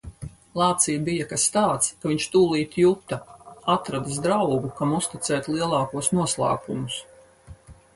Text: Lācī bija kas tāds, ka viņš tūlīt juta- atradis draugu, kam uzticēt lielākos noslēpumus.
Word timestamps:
Lācī 0.59 0.95
bija 1.09 1.27
kas 1.33 1.45
tāds, 1.57 1.91
ka 1.99 2.09
viņš 2.13 2.25
tūlīt 2.37 2.79
juta- 2.85 3.21
atradis 3.77 4.21
draugu, 4.27 4.75
kam 4.83 4.97
uzticēt 5.03 5.55
lielākos 5.57 6.15
noslēpumus. 6.21 7.03